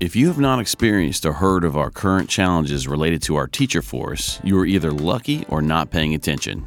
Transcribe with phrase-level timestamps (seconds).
[0.00, 3.82] If you have not experienced or heard of our current challenges related to our teacher
[3.82, 6.64] force, you are either lucky or not paying attention.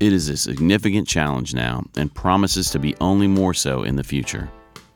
[0.00, 4.02] It is a significant challenge now and promises to be only more so in the
[4.02, 4.50] future.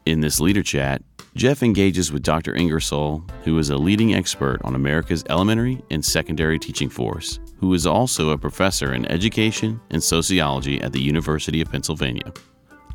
[0.06, 1.02] In this leader chat,
[1.34, 2.54] Jeff engages with Dr.
[2.54, 7.86] Ingersoll, who is a leading expert on America's elementary and secondary teaching force, who is
[7.86, 12.32] also a professor in education and sociology at the University of Pennsylvania.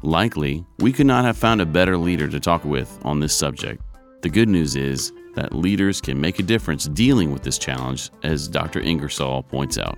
[0.01, 3.83] Likely, we could not have found a better leader to talk with on this subject.
[4.21, 8.49] The good news is that leaders can make a difference dealing with this challenge, as
[8.49, 8.81] Dr.
[8.81, 9.97] Ingersoll points out.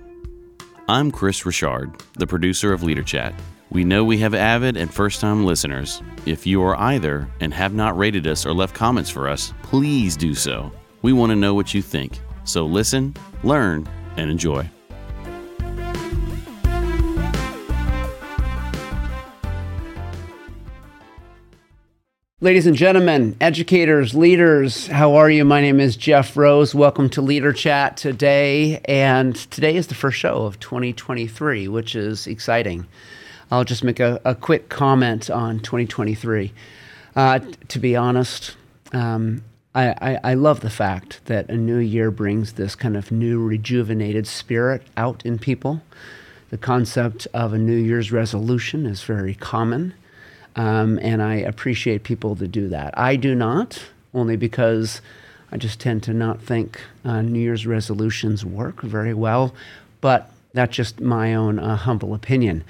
[0.86, 3.34] I'm Chris Richard, the producer of Leader Chat.
[3.70, 6.02] We know we have avid and first time listeners.
[6.24, 10.16] If you are either and have not rated us or left comments for us, please
[10.16, 10.70] do so.
[11.02, 12.20] We want to know what you think.
[12.44, 14.70] So listen, learn, and enjoy.
[22.42, 25.44] Ladies and gentlemen, educators, leaders, how are you?
[25.44, 26.74] My name is Jeff Rose.
[26.74, 28.80] Welcome to Leader Chat today.
[28.86, 32.88] And today is the first show of 2023, which is exciting.
[33.52, 36.52] I'll just make a, a quick comment on 2023.
[37.14, 38.56] Uh, to be honest,
[38.92, 43.12] um, I, I, I love the fact that a new year brings this kind of
[43.12, 45.80] new rejuvenated spirit out in people.
[46.50, 49.94] The concept of a New Year's resolution is very common.
[50.56, 52.96] Um, and I appreciate people that do that.
[52.98, 55.00] I do not, only because
[55.50, 59.54] I just tend to not think uh, New Year's resolutions work very well,
[60.00, 62.64] but that's just my own uh, humble opinion.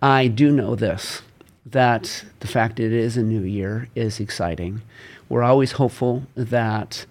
[0.00, 1.22] I do know this
[1.66, 4.80] that the fact it is a new year is exciting.
[5.28, 7.04] We're always hopeful that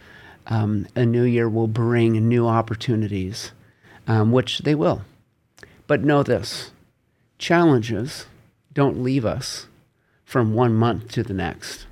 [0.47, 3.51] um, a new year will bring new opportunities,
[4.07, 5.03] um, which they will.
[5.85, 6.71] But know this
[7.37, 8.25] challenges
[8.73, 9.67] don't leave us
[10.27, 11.87] from one month to the next,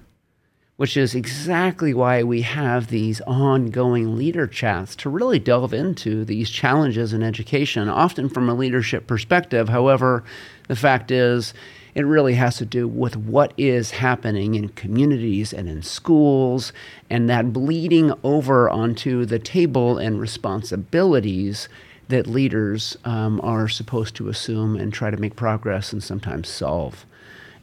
[0.76, 6.50] which is exactly why we have these ongoing leader chats to really delve into these
[6.50, 9.70] challenges in education, often from a leadership perspective.
[9.70, 10.22] However,
[10.68, 11.54] the fact is,
[11.96, 16.74] it really has to do with what is happening in communities and in schools,
[17.10, 21.70] and that bleeding over onto the table and responsibilities
[22.10, 27.06] that leaders um, are supposed to assume and try to make progress and sometimes solve.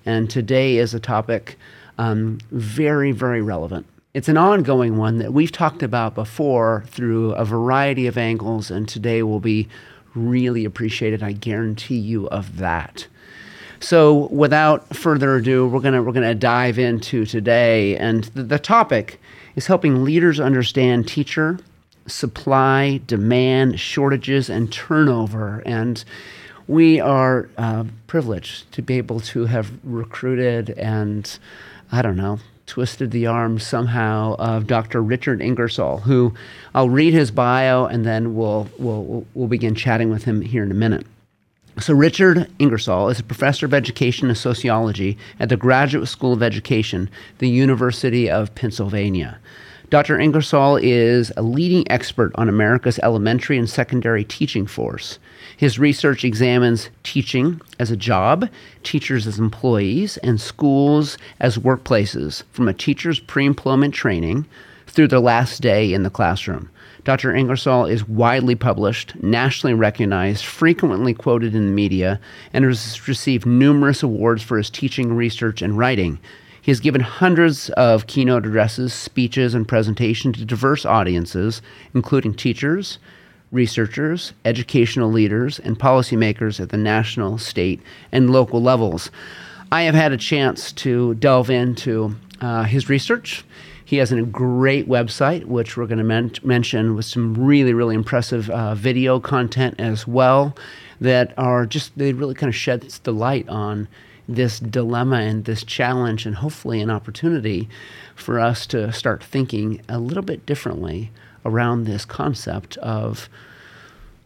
[0.04, 1.58] And today is a topic
[1.98, 3.86] um, very, very relevant.
[4.14, 8.88] It's an ongoing one that we've talked about before through a variety of angles, and
[8.88, 9.68] today will be
[10.14, 11.22] really appreciated.
[11.22, 13.06] I guarantee you of that.
[13.80, 19.20] So, without further ado, we're gonna we're gonna dive into today, and the, the topic
[19.56, 21.58] is helping leaders understand teacher
[22.06, 25.62] supply, demand, shortages, and turnover.
[25.64, 26.04] And
[26.68, 31.38] we are uh, privileged to be able to have recruited and,
[31.90, 35.02] I don't know, twisted the arm somehow of Dr.
[35.02, 36.34] Richard Ingersoll, who
[36.74, 40.70] I'll read his bio and then we'll, we'll, we'll begin chatting with him here in
[40.70, 41.06] a minute.
[41.80, 46.42] So, Richard Ingersoll is a professor of education and sociology at the Graduate School of
[46.42, 47.08] Education,
[47.38, 49.38] the University of Pennsylvania.
[49.88, 50.18] Dr.
[50.20, 55.18] Ingersoll is a leading expert on America's elementary and secondary teaching force.
[55.62, 58.48] His research examines teaching as a job,
[58.82, 64.46] teachers as employees, and schools as workplaces from a teacher's pre employment training
[64.88, 66.68] through their last day in the classroom.
[67.04, 67.32] Dr.
[67.32, 72.18] Ingersoll is widely published, nationally recognized, frequently quoted in the media,
[72.52, 76.18] and has received numerous awards for his teaching, research, and writing.
[76.60, 81.62] He has given hundreds of keynote addresses, speeches, and presentations to diverse audiences,
[81.94, 82.98] including teachers,
[83.52, 87.80] researchers, educational leaders, and policymakers at the national, state,
[88.10, 89.10] and local levels.
[89.70, 93.44] I have had a chance to delve into uh, his research.
[93.84, 97.94] He has a great website, which we're going to men- mention with some really, really
[97.94, 100.56] impressive uh, video content as well,
[101.00, 103.86] that are just, they really kind of sheds the light on
[104.28, 107.68] this dilemma and this challenge, and hopefully an opportunity
[108.14, 111.10] for us to start thinking a little bit differently
[111.44, 113.28] around this concept of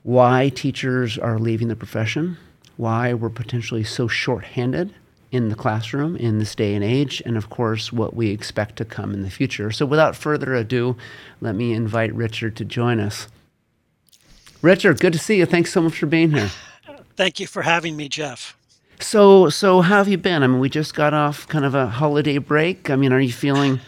[0.03, 2.37] why teachers are leaving the profession,
[2.77, 4.95] why we're potentially so short-handed
[5.33, 8.85] in the classroom in this day and age, and of course, what we expect to
[8.85, 9.71] come in the future.
[9.71, 10.97] So, without further ado,
[11.41, 13.29] let me invite Richard to join us.
[14.63, 15.47] Richard, good to see you.
[15.47, 16.51] Thanks so much for being here.
[17.17, 18.57] Thank you for having me, Jeff.
[19.01, 20.43] So, so how have you been?
[20.43, 22.89] I mean, we just got off kind of a holiday break.
[22.89, 23.81] I mean, are you feeling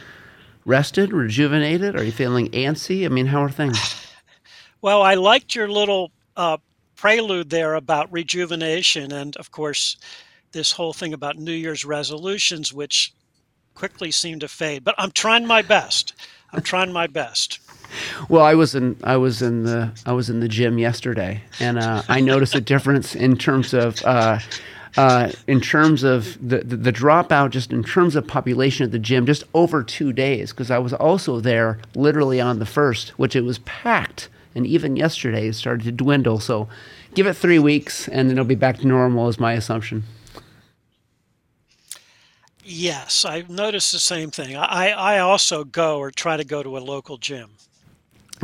[0.68, 1.96] rested, rejuvenated?
[1.96, 3.04] Are you feeling antsy?
[3.04, 4.04] I mean, how are things?
[4.80, 6.58] Well, I liked your little uh,
[6.94, 9.96] prelude there about rejuvenation, and of course,
[10.52, 13.12] this whole thing about New Year's resolutions, which
[13.74, 14.84] quickly seem to fade.
[14.84, 16.14] But I'm trying my best.
[16.52, 17.58] I'm trying my best.
[18.28, 21.78] Well, I was in I was in the I was in the gym yesterday, and
[21.78, 24.00] uh, I noticed a difference in terms of.
[24.04, 24.38] Uh,
[24.96, 28.98] uh, in terms of the, the, the dropout, just in terms of population at the
[28.98, 33.36] gym, just over two days, because I was also there literally on the first, which
[33.36, 36.40] it was packed, and even yesterday it started to dwindle.
[36.40, 36.68] So,
[37.14, 40.04] give it three weeks, and then it'll be back to normal, is my assumption.
[42.64, 44.54] Yes, I've noticed the same thing.
[44.54, 47.48] I, I also go or try to go to a local gym.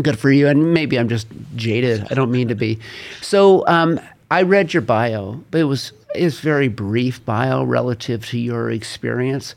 [0.02, 0.48] Good for you.
[0.48, 1.26] And maybe I'm just
[1.56, 2.06] jaded.
[2.10, 2.78] I don't mean to be.
[3.20, 4.00] So um,
[4.30, 9.54] I read your bio, but it was it's very brief bio relative to your experience.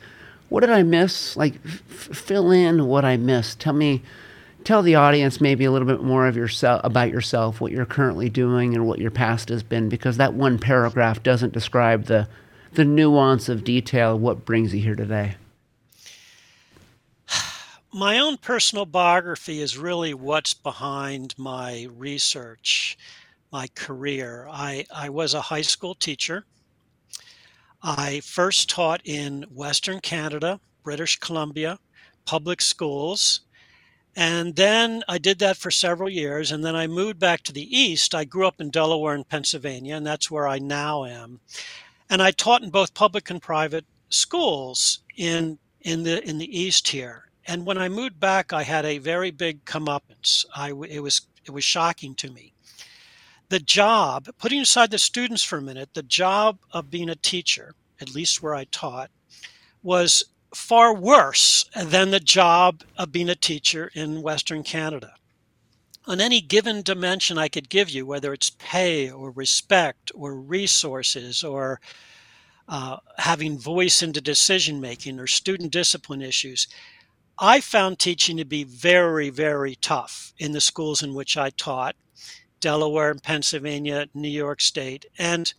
[0.48, 1.36] What did I miss?
[1.36, 3.60] Like, f- fill in what I missed.
[3.60, 4.02] Tell me,
[4.64, 8.28] tell the audience maybe a little bit more of yourself about yourself, what you're currently
[8.28, 12.28] doing, and what your past has been, because that one paragraph doesn't describe the
[12.72, 15.36] the nuance of detail what brings you here today?
[17.92, 22.98] My own personal biography is really what's behind my research,
[23.52, 24.46] my career.
[24.50, 26.44] I, I was a high school teacher.
[27.82, 31.78] I first taught in Western Canada, British Columbia,
[32.24, 33.40] public schools.
[34.16, 36.50] And then I did that for several years.
[36.50, 38.14] And then I moved back to the East.
[38.14, 41.40] I grew up in Delaware and Pennsylvania, and that's where I now am
[42.10, 46.88] and I taught in both public and private schools in in the in the East
[46.88, 47.24] here.
[47.46, 50.44] And when I moved back, I had a very big comeuppance.
[50.54, 52.52] I it was it was shocking to me.
[53.50, 57.74] The job, putting aside the students for a minute, the job of being a teacher,
[57.98, 59.10] at least where I taught,
[59.82, 60.24] was
[60.54, 65.14] far worse than the job of being a teacher in Western Canada.
[66.06, 71.42] On any given dimension I could give you, whether it's pay or respect or resources
[71.42, 71.80] or
[72.68, 76.66] uh, having voice into decision making or student discipline issues,
[77.38, 81.96] I found teaching to be very, very tough in the schools in which I taught
[82.60, 85.06] Delaware and Pennsylvania, New York State.
[85.18, 85.52] And,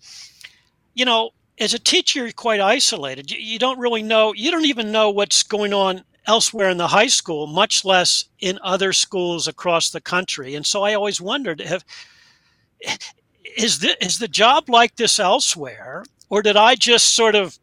[0.94, 3.32] you know, as a teacher, you're quite isolated.
[3.32, 6.88] You, you don't really know, you don't even know what's going on elsewhere in the
[6.88, 10.56] high school, much less in other schools across the country.
[10.56, 11.84] And so I always wondered if
[13.58, 17.58] is the, is the job like this elsewhere, or did I just sort of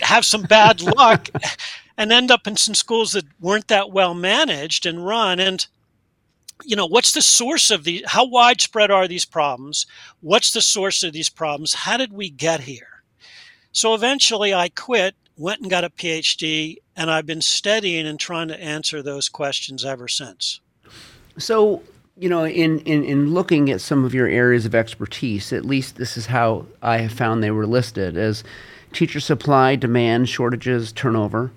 [0.00, 1.28] have some bad luck
[1.96, 5.40] and end up in some schools that weren't that well managed and run?
[5.40, 5.66] And
[6.64, 8.04] you know, what's the source of the?
[8.06, 9.86] How widespread are these problems?
[10.20, 11.74] What's the source of these problems?
[11.74, 13.02] How did we get here?
[13.72, 18.48] So eventually, I quit went and got a PhD, and I've been studying and trying
[18.48, 20.60] to answer those questions ever since.
[21.38, 21.82] So,
[22.18, 25.96] you know, in, in, in looking at some of your areas of expertise, at least
[25.96, 28.44] this is how I have found they were listed as
[28.92, 31.50] teacher supply, demand, shortages, turnover,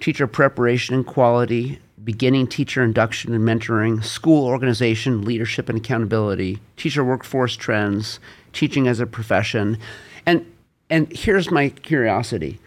[0.00, 7.04] teacher preparation and quality, beginning teacher induction and mentoring, school organization, leadership and accountability, teacher
[7.04, 8.18] workforce trends,
[8.54, 9.76] teaching as a profession.
[10.24, 10.50] And
[10.88, 12.58] and here's my curiosity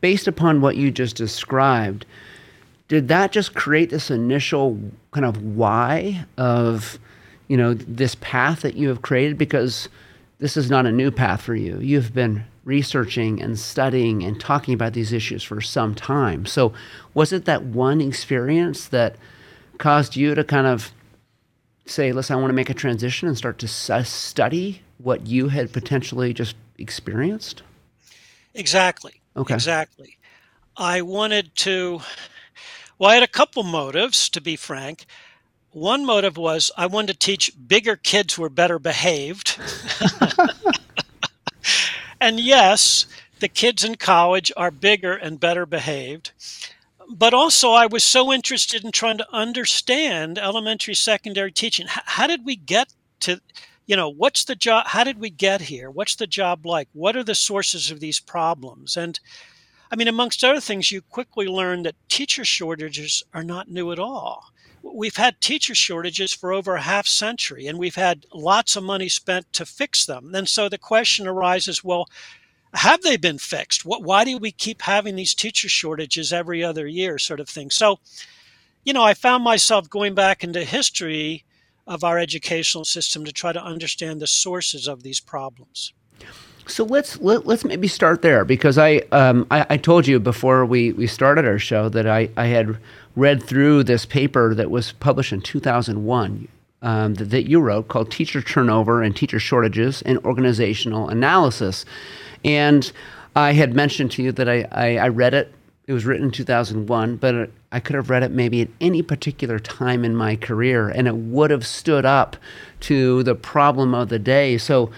[0.00, 2.04] based upon what you just described,
[2.88, 4.76] did that just create this initial
[5.12, 6.98] kind of why of,
[7.46, 9.38] you know, this path that you have created?
[9.38, 9.88] Because
[10.40, 11.78] this is not a new path for you.
[11.78, 16.46] You've been researching and studying and talking about these issues for some time.
[16.46, 16.72] So,
[17.14, 19.16] was it that one experience that
[19.78, 20.92] caused you to kind of
[21.86, 25.48] say, listen, I want to make a transition and start to uh, study what you
[25.48, 27.62] had potentially just experienced?
[28.54, 29.20] Exactly.
[29.36, 29.54] Okay.
[29.54, 30.18] Exactly.
[30.76, 32.00] I wanted to,
[32.98, 35.04] well, I had a couple motives, to be frank.
[35.72, 39.56] One motive was I wanted to teach bigger kids were better behaved.
[42.20, 43.06] and yes,
[43.38, 46.32] the kids in college are bigger and better behaved.
[47.08, 51.86] But also, I was so interested in trying to understand elementary, secondary teaching.
[51.86, 53.40] H- how did we get to
[53.86, 57.16] you know what's the job how did we get here what's the job like what
[57.16, 59.18] are the sources of these problems and
[59.90, 63.98] i mean amongst other things you quickly learn that teacher shortages are not new at
[63.98, 68.82] all we've had teacher shortages for over a half century and we've had lots of
[68.82, 70.34] money spent to fix them.
[70.34, 72.08] And so the question arises well
[72.72, 73.84] have they been fixed?
[73.84, 77.70] What, why do we keep having these teacher shortages every other year sort of thing?
[77.70, 77.98] So
[78.84, 81.44] you know i found myself going back into history
[81.86, 85.92] of our educational system to try to understand the sources of these problems.
[86.66, 90.06] So let's let, us let us maybe start there because I, um, I, I told
[90.06, 92.78] you before we, we started our show that I, I had
[93.16, 96.48] read through this paper that was published in 2001
[96.82, 101.84] um, that, that, you wrote called Teacher Turnover and Teacher Shortages and Organizational Analysis,
[102.44, 102.90] and
[103.36, 105.52] I had mentioned to you that I, I, I read it
[105.86, 109.58] It was written in 2001, but I could have read it maybe at any particular
[109.58, 112.36] time in my career and it would have stood up
[112.80, 114.58] to the problem of the day.
[114.58, 114.90] So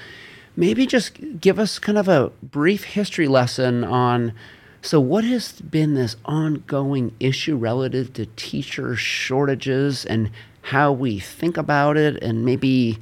[0.57, 4.33] maybe just give us kind of a brief history lesson on
[4.83, 10.31] so what has been this ongoing issue relative to teacher shortages and
[10.63, 12.99] how we think about it and maybe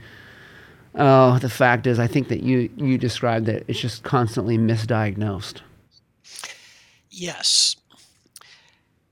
[0.94, 5.60] oh the fact is I think that you you described that it's just constantly misdiagnosed.
[7.10, 7.76] Yes.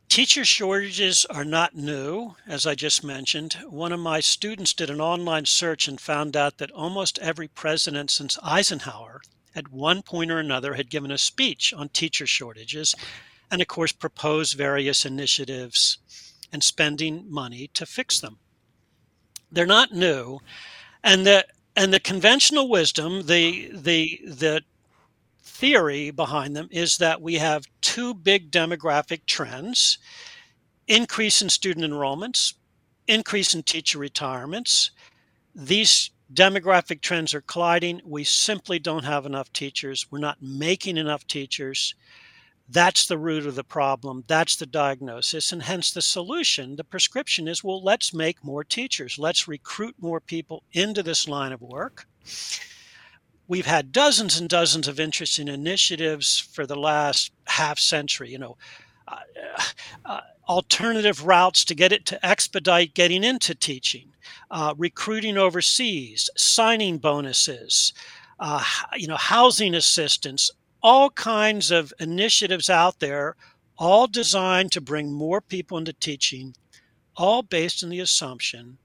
[0.09, 3.59] Teacher shortages are not new, as I just mentioned.
[3.69, 8.11] One of my students did an online search and found out that almost every president
[8.11, 9.21] since Eisenhower,
[9.55, 12.95] at one point or another, had given a speech on teacher shortages
[13.51, 15.99] and, of course, proposed various initiatives
[16.53, 18.39] and spending money to fix them.
[19.51, 20.41] They're not new.
[21.03, 24.63] And the and the conventional wisdom, the the the
[25.43, 29.99] theory behind them is that we have two big demographic trends
[30.87, 32.55] increase in student enrollments,
[33.07, 34.91] increase in teacher retirements.
[35.55, 38.01] These demographic trends are colliding.
[38.05, 40.07] We simply don't have enough teachers.
[40.11, 41.95] We're not making enough teachers.
[42.69, 44.25] That's the root of the problem.
[44.27, 45.53] That's the diagnosis.
[45.53, 49.19] And hence the solution, the prescription is well, let's make more teachers.
[49.19, 52.07] Let's recruit more people into this line of work
[53.49, 58.31] we've had dozens and dozens of interesting initiatives for the last half century.
[58.31, 58.57] You know,
[59.09, 59.17] uh,
[60.05, 64.13] uh, alternative routes to get it to expedite getting into teaching,
[64.51, 67.93] uh, recruiting overseas, signing bonuses,
[68.39, 68.65] uh,
[68.97, 70.51] you know, housing assistance,
[70.83, 73.37] all kinds of initiatives out there,
[73.77, 76.55] all designed to bring more people into teaching,
[77.17, 78.79] all based on the assumption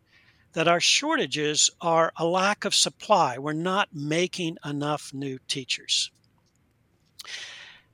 [0.54, 3.38] that our shortages are a lack of supply.
[3.38, 6.12] We're not making enough new teachers.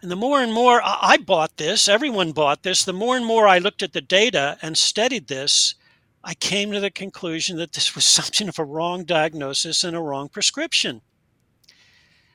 [0.01, 3.47] And the more and more I bought this, everyone bought this, the more and more
[3.47, 5.75] I looked at the data and studied this,
[6.23, 10.01] I came to the conclusion that this was something of a wrong diagnosis and a
[10.01, 11.01] wrong prescription.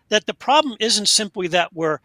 [0.09, 2.01] That the problem isn't simply that we're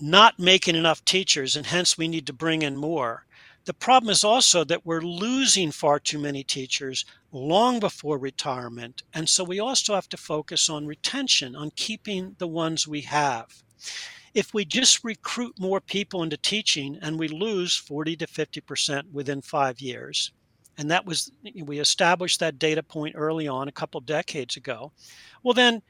[0.00, 3.26] not making enough teachers and hence we need to bring in more.
[3.64, 9.02] The problem is also that we're losing far too many teachers long before retirement.
[9.12, 13.62] And so we also have to focus on retention, on keeping the ones we have.
[14.32, 19.42] If we just recruit more people into teaching and we lose 40 to 50% within
[19.42, 20.32] five years,
[20.78, 21.32] and that was,
[21.64, 24.92] we established that data point early on a couple decades ago,
[25.42, 25.82] well, then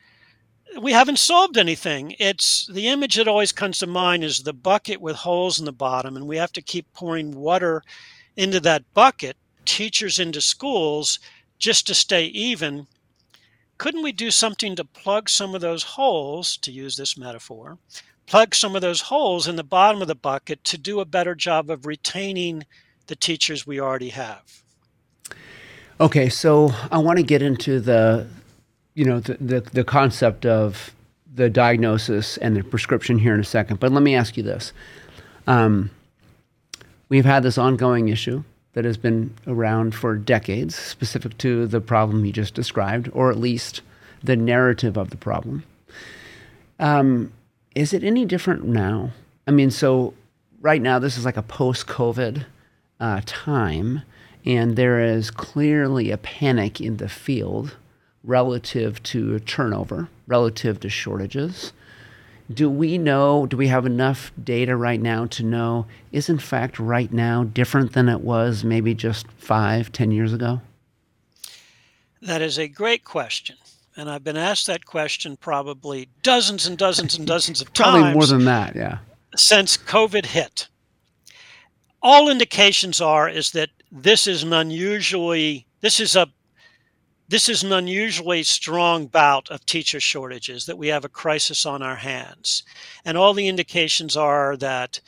[0.75, 2.17] uh, we haven't solved anything.
[2.19, 5.73] It's the image that always comes to mind is the bucket with holes in the
[5.73, 7.83] bottom, and we have to keep pouring water
[8.37, 11.19] into that bucket, teachers into schools,
[11.59, 12.87] just to stay even.
[13.77, 17.79] Couldn't we do something to plug some of those holes, to use this metaphor,
[18.27, 21.35] plug some of those holes in the bottom of the bucket to do a better
[21.35, 22.65] job of retaining
[23.07, 24.63] the teachers we already have?
[26.01, 28.27] Okay, so I want to get into the
[28.95, 30.95] you know the, the, the concept of
[31.35, 33.81] the diagnosis and the prescription here in a second.
[33.81, 34.73] But let me ask you this:
[35.47, 35.91] um,
[37.09, 38.45] We've had this ongoing issue
[38.75, 43.39] that has been around for decades, specific to the problem you just described, or at
[43.39, 43.81] least
[44.23, 45.65] the narrative of the problem.
[46.79, 47.33] Um,
[47.75, 49.11] is it any different now?
[49.47, 50.15] I mean, so
[50.61, 52.45] right now this is like a post-COVID
[53.01, 54.03] uh, time,
[54.45, 57.77] and there is clearly a panic in the field
[58.25, 61.73] relative to turnover, relative to shortages.
[62.53, 66.79] Do we know, do we have enough data right now to know is in fact
[66.79, 70.61] right now different than it was maybe just five, ten years ago?
[72.23, 73.57] That is a great question.
[73.97, 77.95] And I've been asked that question probably dozens and dozens and dozens of times.
[78.01, 78.99] Probably more than that, yeah.
[79.35, 80.69] Since COVID hit.
[82.01, 86.29] All indications are is that this is an unusually this is a
[87.29, 91.83] this is an unusually strong bout of teacher shortages, that we have a crisis on
[91.83, 92.63] our hands.
[93.05, 94.99] And all the indications are that,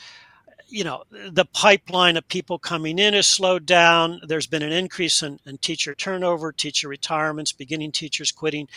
[0.68, 4.20] you know, the pipeline of people coming in has slowed down.
[4.26, 8.68] There's been an increase in, in teacher turnover, teacher retirements, beginning teachers quitting.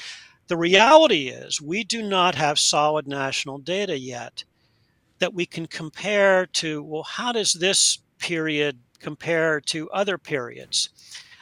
[0.48, 4.46] The reality is, we do not have solid national data yet
[5.20, 10.90] that we can compare to, well, how does this period compare to other periods?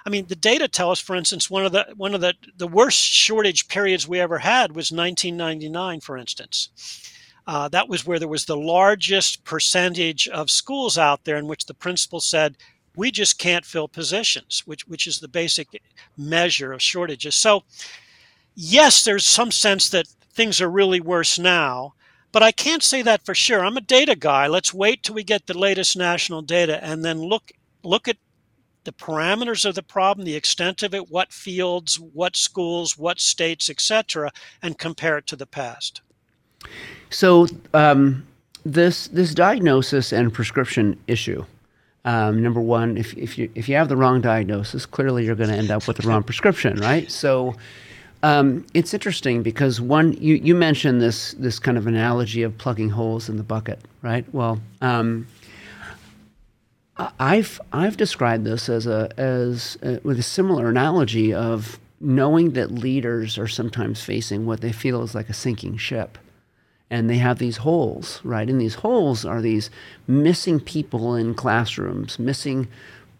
[0.05, 2.67] I mean, the data tell us, for instance, one of the one of the, the
[2.67, 6.69] worst shortage periods we ever had was 1999, for instance.
[7.47, 11.65] Uh, that was where there was the largest percentage of schools out there in which
[11.65, 12.57] the principal said,
[12.95, 15.67] "We just can't fill positions," which which is the basic
[16.17, 17.35] measure of shortages.
[17.35, 17.63] So,
[18.55, 21.93] yes, there's some sense that things are really worse now,
[22.31, 23.63] but I can't say that for sure.
[23.63, 24.47] I'm a data guy.
[24.47, 27.51] Let's wait till we get the latest national data and then look
[27.83, 28.17] look at
[28.83, 33.69] the parameters of the problem, the extent of it, what fields, what schools, what states,
[33.69, 36.01] etc., and compare it to the past.
[37.09, 38.25] So um,
[38.65, 41.45] this this diagnosis and prescription issue.
[42.03, 45.49] Um, number one, if, if you if you have the wrong diagnosis, clearly you're going
[45.49, 47.11] to end up with the wrong prescription, right?
[47.11, 47.55] So
[48.23, 52.89] um, it's interesting because one you, you mentioned this this kind of analogy of plugging
[52.89, 54.25] holes in the bucket, right?
[54.33, 55.27] Well, um,
[56.97, 62.71] I've I've described this as a as a, with a similar analogy of knowing that
[62.71, 66.17] leaders are sometimes facing what they feel is like a sinking ship,
[66.89, 68.49] and they have these holes, right?
[68.49, 69.71] And these holes are these
[70.07, 72.67] missing people in classrooms, missing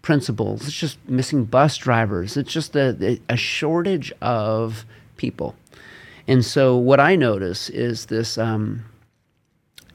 [0.02, 0.68] principals.
[0.68, 2.38] It's just missing bus drivers.
[2.38, 4.86] It's just a, a shortage of
[5.18, 5.56] people.
[6.28, 8.38] And so what I notice is this.
[8.38, 8.86] Um,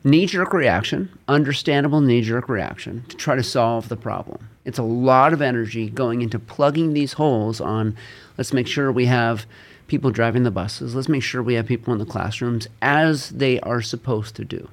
[0.07, 4.49] knee jerk reaction, understandable knee jerk reaction to try to solve the problem.
[4.65, 7.97] It's a lot of energy going into plugging these holes on
[8.39, 9.47] let's make sure we have
[9.89, 13.59] people driving the buses, let's make sure we have people in the classrooms as they
[13.61, 14.69] are supposed to do.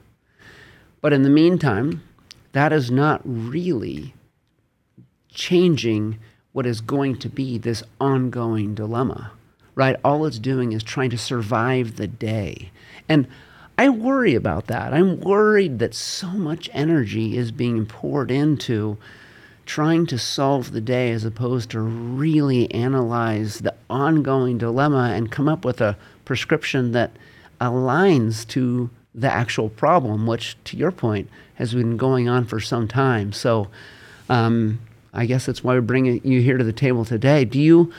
[1.02, 2.04] But in the meantime,
[2.52, 4.14] that is not really
[5.34, 6.20] changing
[6.52, 9.32] what is going to be this ongoing dilemma,
[9.76, 9.96] right?
[10.04, 12.72] All it's doing is trying to survive the day.
[13.10, 13.28] And
[13.78, 14.94] I worry about that.
[14.94, 18.98] I'm worried that so much energy is being poured into
[19.66, 25.48] trying to solve the day as opposed to really analyze the ongoing dilemma and come
[25.48, 27.12] up with a prescription that
[27.60, 32.88] aligns to the actual problem, which, to your point, has been going on for some
[32.88, 33.32] time.
[33.32, 33.70] So,
[34.30, 34.80] um,
[35.14, 37.46] I guess that's why we're bringing you here to the table today.
[37.46, 37.94] Do you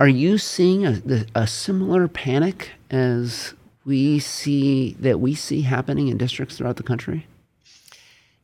[0.00, 1.00] are you seeing a,
[1.34, 7.26] a similar panic as we see that we see happening in districts throughout the country?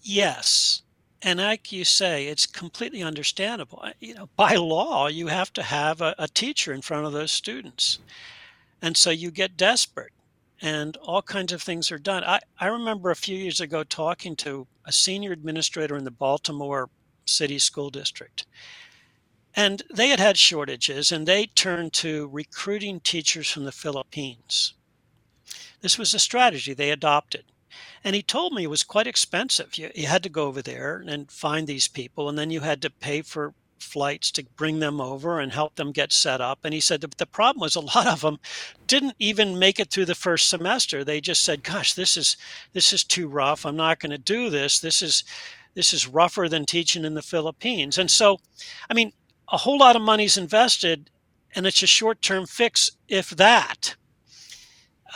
[0.03, 0.83] Yes.
[1.23, 3.85] And like you say, it's completely understandable.
[4.01, 7.33] You know, by law, you have to have a, a teacher in front of those
[7.33, 7.99] students.
[8.81, 10.13] And so you get desperate
[10.63, 12.25] and all kinds of things are done.
[12.25, 16.89] I, I remember a few years ago talking to a senior administrator in the Baltimore
[17.25, 18.47] City School District.
[19.55, 24.75] And they had had shortages and they turned to recruiting teachers from the Philippines.
[25.81, 27.45] This was a strategy they adopted.
[28.03, 29.79] And he told me it was quite expensive.
[29.79, 32.83] You, you had to go over there and find these people, and then you had
[32.83, 36.61] to pay for flights to bring them over and help them get set up.
[36.65, 38.39] And he said that the problem was a lot of them
[38.87, 41.05] didn't even make it through the first semester.
[41.05, 42.37] They just said, "Gosh, this is
[42.73, 43.65] this is too rough.
[43.65, 44.81] I'm not going to do this.
[44.81, 45.25] This is
[45.75, 48.39] this is rougher than teaching in the Philippines." And so,
[48.89, 49.13] I mean,
[49.49, 51.11] a whole lot of money's invested,
[51.55, 53.97] and it's a short-term fix, if that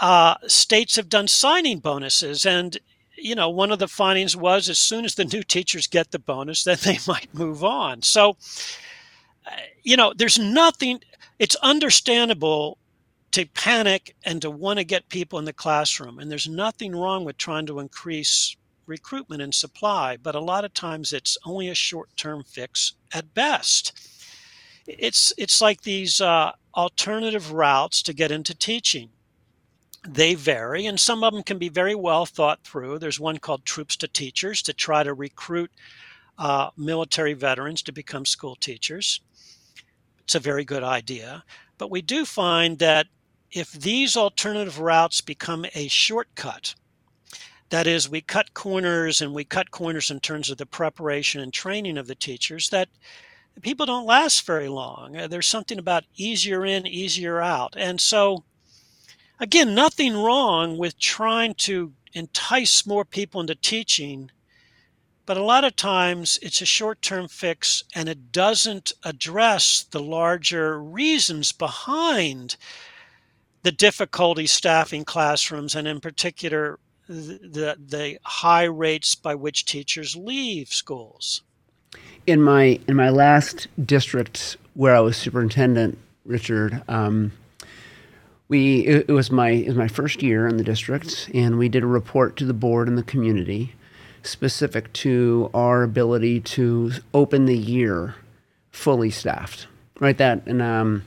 [0.00, 2.44] uh, states have done signing bonuses.
[2.44, 2.78] And,
[3.16, 6.18] you know, one of the findings was as soon as the new teachers get the
[6.18, 8.02] bonus, then they might move on.
[8.02, 8.36] So,
[9.46, 11.00] uh, you know, there's nothing,
[11.38, 12.78] it's understandable
[13.32, 16.18] to panic and to want to get people in the classroom.
[16.18, 20.74] And there's nothing wrong with trying to increase recruitment and supply, but a lot of
[20.74, 23.92] times it's only a short term fix at best.
[24.86, 29.10] It's, it's like these uh, alternative routes to get into teaching
[30.06, 32.98] they vary, and some of them can be very well thought through.
[32.98, 35.70] There's one called Troops to Teachers to try to recruit
[36.38, 39.20] uh, military veterans to become school teachers.
[40.24, 41.44] It's a very good idea.
[41.78, 43.06] But we do find that
[43.50, 46.74] if these alternative routes become a shortcut,
[47.70, 51.52] that is, we cut corners and we cut corners in terms of the preparation and
[51.52, 52.88] training of the teachers, that
[53.62, 55.16] people don't last very long.
[55.16, 57.74] Uh, there's something about easier in, easier out.
[57.76, 58.44] And so
[59.40, 64.30] Again, nothing wrong with trying to entice more people into teaching,
[65.26, 70.00] but a lot of times it's a short term fix and it doesn't address the
[70.00, 72.56] larger reasons behind
[73.64, 80.68] the difficulty staffing classrooms and, in particular, the, the high rates by which teachers leave
[80.68, 81.42] schools.
[82.26, 87.32] In my in my last district where I was superintendent, Richard, um,
[88.48, 91.68] we it, it was my it was my first year in the district, and we
[91.68, 93.74] did a report to the board and the community
[94.22, 98.14] specific to our ability to open the year
[98.70, 99.66] fully staffed.
[100.00, 101.04] Right, that and um,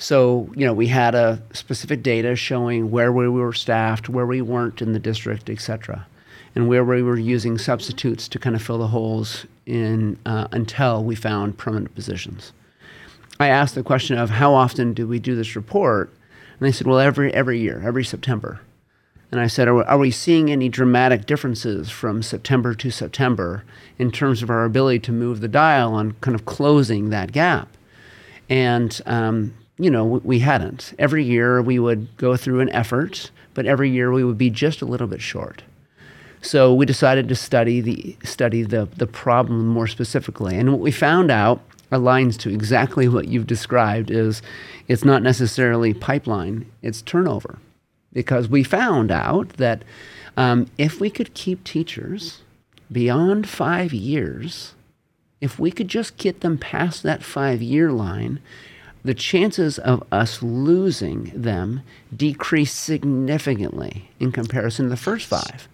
[0.00, 4.40] so you know we had a specific data showing where we were staffed, where we
[4.40, 6.06] weren't in the district, etc.,
[6.54, 11.04] and where we were using substitutes to kind of fill the holes in uh, until
[11.04, 12.52] we found permanent positions.
[13.38, 16.08] I asked the question of how often do we do this report,
[16.58, 18.60] and they said, well, every every year, every September.
[19.30, 23.64] And I said, are, are we seeing any dramatic differences from September to September
[23.98, 27.68] in terms of our ability to move the dial on kind of closing that gap?
[28.48, 30.92] And, um, you know, we hadn't.
[30.98, 34.82] Every year we would go through an effort, but every year we would be just
[34.82, 35.62] a little bit short.
[36.42, 40.56] So we decided to study the study the the problem more specifically.
[40.56, 44.42] And what we found out aligns to exactly what you've described is
[44.88, 47.58] it's not necessarily pipeline, it's turnover.
[48.12, 49.84] Because we found out that
[50.36, 52.42] um, if we could keep teachers
[52.90, 54.74] beyond five years,
[55.40, 58.40] if we could just get them past that five year line,
[59.02, 61.82] the chances of us losing them
[62.14, 65.68] decrease significantly in comparison to the first five.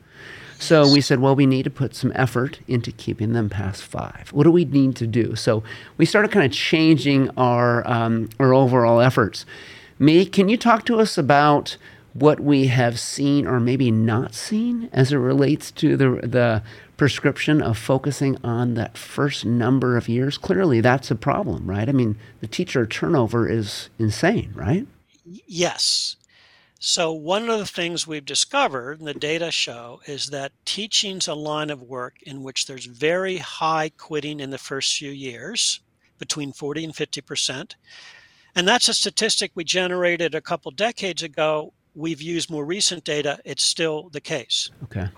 [0.58, 4.30] So we said, well, we need to put some effort into keeping them past five.
[4.32, 5.36] What do we need to do?
[5.36, 5.62] So
[5.98, 9.44] we started kind of changing our um, our overall efforts.
[9.98, 11.76] Me, can you talk to us about
[12.18, 16.62] what we have seen or maybe not seen as it relates to the the
[16.96, 20.38] prescription of focusing on that first number of years?
[20.38, 21.88] Clearly, that's a problem, right?
[21.88, 24.86] I mean, the teacher turnover is insane, right?
[25.24, 26.16] Yes.
[26.78, 31.34] So, one of the things we've discovered, and the data show, is that teaching's a
[31.34, 35.80] line of work in which there's very high quitting in the first few years,
[36.18, 37.74] between 40 and 50%.
[38.54, 41.72] And that's a statistic we generated a couple decades ago.
[41.96, 44.70] We've used more recent data, it's still the case.
[44.84, 45.08] Okay.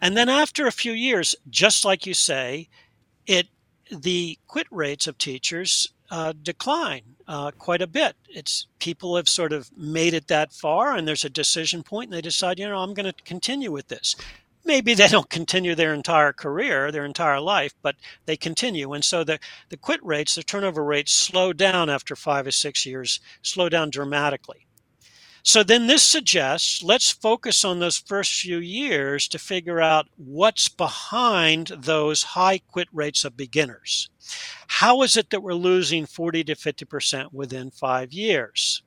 [0.00, 2.68] And then after a few years, just like you say,
[3.26, 3.48] it
[3.90, 8.16] the quit rates of teachers uh, decline uh, quite a bit.
[8.28, 12.16] It's people have sort of made it that far, and there's a decision point, and
[12.16, 14.16] they decide, you know, I'm going to continue with this.
[14.64, 18.92] Maybe they don't continue their entire career, their entire life, but they continue.
[18.92, 19.38] And so the,
[19.70, 23.90] the quit rates, the turnover rates slow down after five or six years, slow down
[23.90, 24.66] dramatically.
[25.42, 30.68] So then this suggests let's focus on those first few years to figure out what's
[30.68, 34.10] behind those high quit rates of beginners.
[34.66, 38.82] How is it that we're losing 40 to 50% within five years?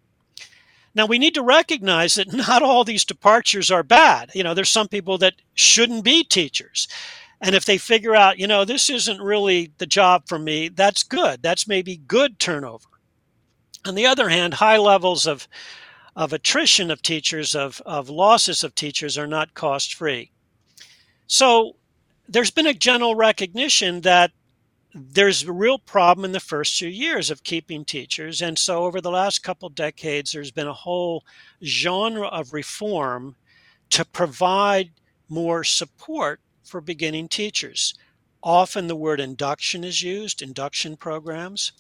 [0.96, 4.32] Now we need to recognize that not all these departures are bad.
[4.34, 6.88] You know, there's some people that shouldn't be teachers.
[7.42, 11.04] And if they figure out, you know, this isn't really the job for me, that's
[11.04, 11.44] good.
[11.44, 12.88] That's maybe good turnover.
[13.86, 15.48] On the other hand, high levels of
[16.16, 20.32] of attrition of teachers, of, of losses of teachers, are not cost free.
[21.28, 21.76] So
[22.28, 24.32] there's been a general recognition that
[24.94, 28.42] there's a real problem in the first few years of keeping teachers.
[28.42, 31.24] And so over the last couple decades, there's been a whole
[31.64, 33.36] genre of reform
[33.90, 34.92] to provide
[35.30, 37.96] more support for beginning teachers.
[38.44, 41.72] Often the word induction is used, induction programs.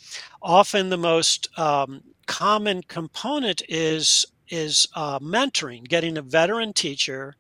[0.42, 7.36] Often the most um, common component is is uh, mentoring, getting a veteran teacher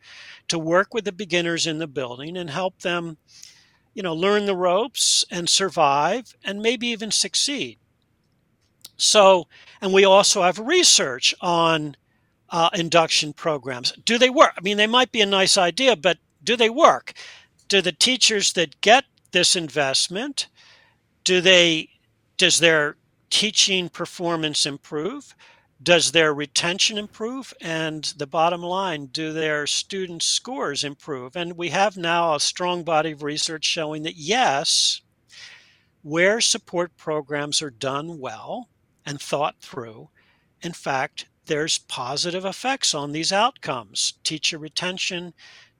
[0.47, 3.17] to work with the beginners in the building and help them,
[3.93, 7.77] you know, learn the ropes and survive and maybe even succeed.
[8.97, 9.47] So,
[9.81, 11.95] and we also have research on
[12.49, 13.91] uh, induction programs.
[14.05, 14.53] Do they work?
[14.57, 17.13] I mean, they might be a nice idea, but do they work?
[17.67, 20.47] Do the teachers that get this investment,
[21.23, 21.89] do they,
[22.37, 22.95] does their
[23.33, 25.35] teaching performance improve?
[25.81, 27.51] Does their retention improve?
[27.59, 31.35] And the bottom line, do their student scores improve?
[31.35, 35.01] And we have now a strong body of research showing that yes,
[36.03, 38.69] where support programs are done well
[39.03, 40.09] and thought through,
[40.61, 45.33] in fact, there's positive effects on these outcomes teacher retention,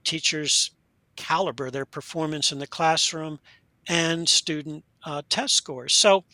[0.03, 0.71] teachers'
[1.15, 3.39] caliber, their performance in the classroom,
[3.87, 5.93] and student uh, test scores.
[5.93, 6.25] So,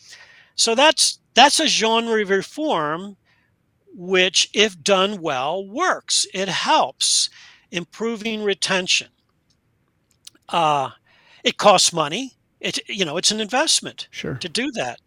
[0.60, 3.16] so that's that's a genre reform
[3.94, 6.26] which, if done well, works.
[6.32, 7.30] It helps
[7.70, 9.08] improving retention.
[10.48, 10.90] Uh,
[11.44, 12.36] it costs money.
[12.60, 14.34] It you know it's an investment sure.
[14.34, 15.00] to do that.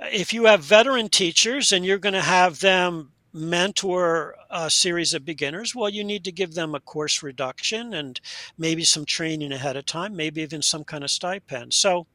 [0.00, 5.24] If you have veteran teachers and you're going to have them mentor a series of
[5.24, 8.20] beginners, well, you need to give them a course reduction and
[8.56, 11.74] maybe some training ahead of time, maybe even some kind of stipend.
[11.74, 12.06] So,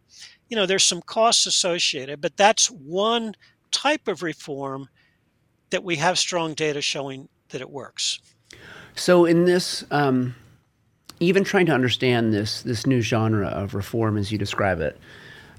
[0.49, 3.35] you know, there's some costs associated, but that's one
[3.71, 4.89] type of reform
[5.69, 8.19] that we have strong data showing that it works.
[8.95, 10.35] So, in this, um,
[11.19, 14.97] even trying to understand this this new genre of reform as you describe it,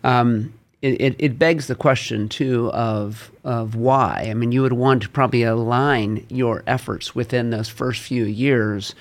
[0.02, 4.26] um, it, it, begs the question too of of why.
[4.30, 8.94] I mean, you would want to probably align your efforts within those first few years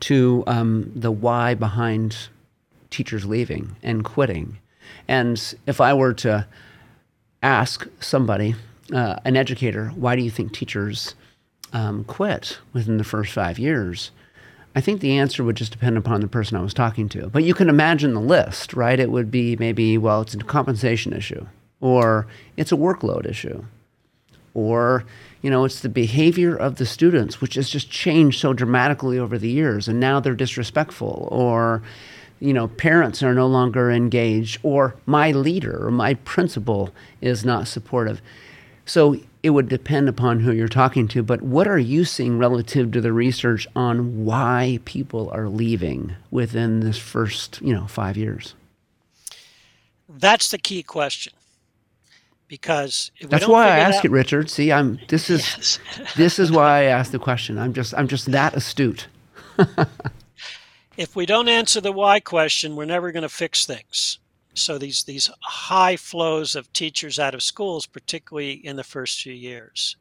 [0.00, 2.28] to um, the why behind
[2.90, 4.58] teachers leaving and quitting.
[5.10, 6.46] And if I were to
[7.42, 8.54] ask somebody,
[8.92, 11.16] uh, an educator, why do you think teachers
[11.72, 14.12] um, quit within the first five years?
[14.76, 17.28] I think the answer would just depend upon the person I was talking to.
[17.28, 19.00] But you can imagine the list, right?
[19.00, 21.44] It would be maybe, well, it's a compensation issue,
[21.80, 23.64] or it's a workload issue,
[24.54, 25.04] or
[25.42, 29.38] you know, it's the behavior of the students, which has just changed so dramatically over
[29.38, 31.82] the years, and now they're disrespectful, or
[32.40, 37.68] you know, parents are no longer engaged, or my leader or my principal is not
[37.68, 38.20] supportive.
[38.86, 42.90] So it would depend upon who you're talking to, but what are you seeing relative
[42.92, 48.54] to the research on why people are leaving within this first, you know, five years?
[50.08, 51.32] That's the key question.
[52.48, 54.50] Because that's why I ask out, it, Richard.
[54.50, 55.78] See, I'm this is yes.
[56.16, 57.58] this is why I ask the question.
[57.58, 59.06] I'm just I'm just that astute.
[61.00, 64.18] if we don't answer the why question, we're never going to fix things.
[64.52, 69.32] So these these high flows of teachers out of schools, particularly in the first few
[69.32, 69.96] years,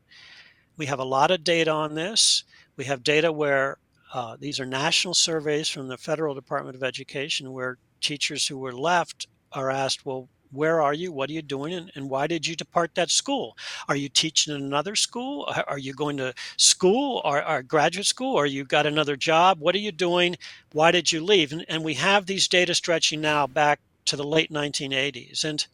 [0.76, 2.44] we have a lot of data on this.
[2.76, 3.78] We have data where
[4.14, 8.74] uh, these are national surveys from the federal Department of Education, where teachers who were
[8.74, 11.12] left are asked, "Well, where are you?
[11.12, 11.74] What are you doing?
[11.74, 13.58] And, and, why did you depart that school?
[13.88, 15.52] Are you teaching in another school?
[15.68, 18.36] Are you going to school or, or graduate school?
[18.36, 19.60] Or you got another job?
[19.60, 20.38] What are you doing?
[20.72, 21.52] Why did you leave?
[21.52, 25.44] And, and we have these data stretching now back to the late 1980s.
[25.44, 25.66] And,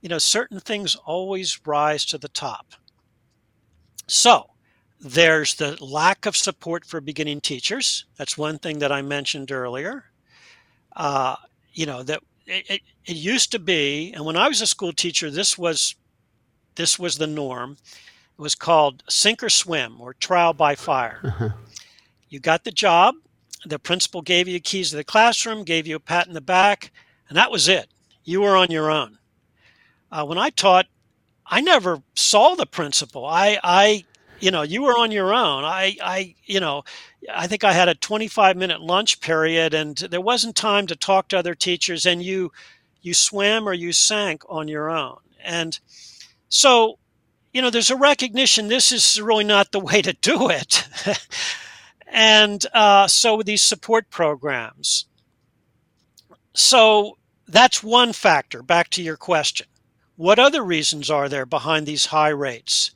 [0.00, 2.74] you know, certain things always rise to the top.
[4.06, 4.50] So,
[5.00, 8.06] there's the lack of support for beginning teachers.
[8.16, 10.04] That's one thing that I mentioned earlier.
[10.94, 11.36] Uh,
[11.74, 14.92] you know that it, it, it, used to be, and when I was a school
[14.92, 15.96] teacher, this was
[16.76, 17.76] this was the norm.
[18.38, 21.20] It was called sink or swim or trial by fire.
[21.24, 21.48] Uh-huh.
[22.28, 23.14] You got the job.
[23.64, 26.92] The principal gave you keys to the classroom, gave you a pat in the back,
[27.28, 27.88] and that was it.
[28.24, 29.18] You were on your own.
[30.12, 30.86] Uh, when I taught,
[31.46, 33.24] I never saw the principal.
[33.24, 34.04] I, I,
[34.40, 35.64] you know, you were on your own.
[35.64, 36.84] I, I, you know,
[37.32, 41.28] I think I had a 25 minute lunch period, and there wasn't time to talk
[41.28, 42.06] to other teachers.
[42.06, 42.52] And you,
[43.02, 45.18] you swam or you sank on your own.
[45.42, 45.78] And
[46.48, 46.98] so,
[47.52, 50.86] you know, there's a recognition this is really not the way to do it.
[52.06, 55.06] and uh, so these support programs
[56.56, 58.62] so that's one factor.
[58.62, 59.66] Back to your question.
[60.16, 62.92] What other reasons are there behind these high rates?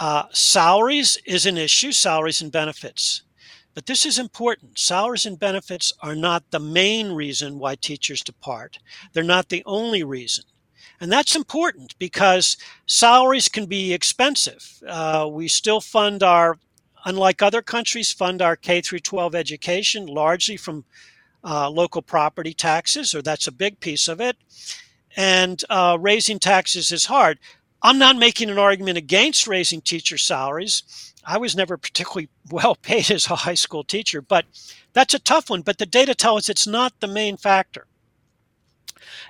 [0.00, 3.22] Uh, salaries is an issue, salaries and benefits.
[3.74, 4.78] But this is important.
[4.78, 8.78] Salaries and benefits are not the main reason why teachers depart.
[9.12, 10.44] They're not the only reason.
[11.00, 14.82] And that's important because salaries can be expensive.
[14.86, 16.58] Uh, we still fund our,
[17.04, 20.84] unlike other countries, fund our K through 12 education largely from
[21.44, 24.36] uh, local property taxes, or that's a big piece of it.
[25.16, 27.38] And uh, raising taxes is hard.
[27.82, 31.14] I'm not making an argument against raising teacher salaries.
[31.24, 34.44] I was never particularly well paid as a high school teacher, but
[34.92, 35.62] that's a tough one.
[35.62, 37.86] But the data tell us it's not the main factor.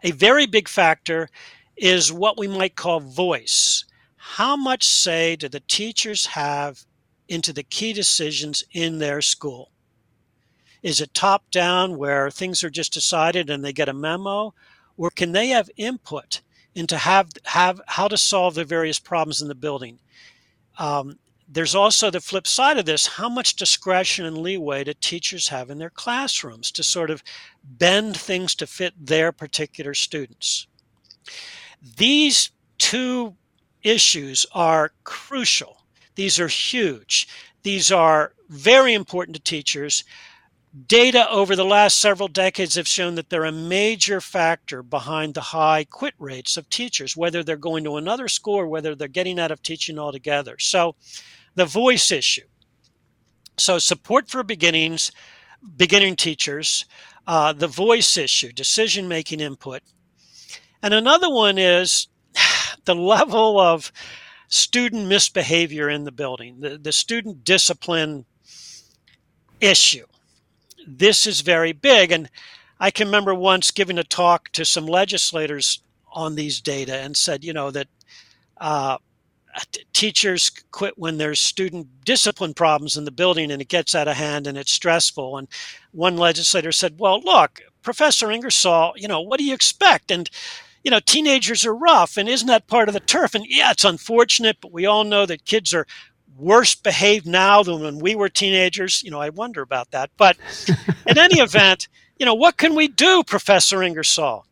[0.03, 1.29] A very big factor
[1.77, 3.85] is what we might call voice.
[4.17, 6.85] How much say do the teachers have
[7.29, 9.71] into the key decisions in their school?
[10.83, 14.55] Is it top down where things are just decided and they get a memo?
[14.97, 16.41] Or can they have input
[16.81, 20.01] into have, have how to solve the various problems in the building?
[20.79, 25.49] Um, there's also the flip side of this how much discretion and leeway do teachers
[25.49, 27.23] have in their classrooms to sort of
[27.65, 30.67] bend things to fit their particular students?
[31.97, 33.37] These two
[33.83, 35.83] issues are crucial.
[36.15, 37.29] These are huge.
[37.63, 40.05] These are very important to teachers
[40.87, 45.41] Data over the last several decades have shown that they're a major factor behind the
[45.41, 49.41] high quit rates of teachers, whether they're going to another school or whether they're getting
[49.41, 50.59] out of teaching altogether.
[50.61, 50.95] So,
[51.57, 52.47] the voice issue.
[53.59, 55.11] So, support for beginnings,
[55.77, 56.85] beginning teachers,
[57.27, 59.83] uh, the voice issue, decision making input.
[60.85, 62.07] And another one is
[62.85, 63.91] the level of
[64.47, 68.25] student misbehavior in the building, the, the student discipline
[69.61, 70.07] issue
[70.87, 72.13] this is very big.
[72.13, 72.29] And
[72.79, 77.45] I can remember once giving a talk to some legislators on these data and said,
[77.45, 77.89] you know, that
[78.59, 78.99] uh,
[79.73, 84.09] t- teachers quit when there's student discipline problems in the building and it gets out
[84.09, 85.37] of hand and it's stressful.
[85.39, 85.49] And
[85.93, 90.11] one legislator said, well, look, Professor Ingersoll, you know, what do you expect?
[90.11, 90.29] And
[90.83, 93.35] you know, teenagers are rough, and isn't that part of the turf?
[93.35, 95.87] And yeah, it's unfortunate, but we all know that kids are
[96.41, 99.03] worse behaved now than when we were teenagers.
[99.03, 100.11] You know, I wonder about that.
[100.17, 100.37] But
[101.07, 104.47] in any event, you know, what can we do, Professor Ingersoll?